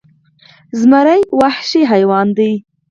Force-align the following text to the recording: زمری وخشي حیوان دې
زمری 0.79 1.21
وخشي 1.39 1.81
حیوان 1.91 2.27
دې 2.37 2.51